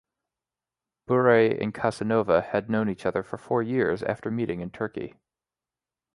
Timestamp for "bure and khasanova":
1.05-2.43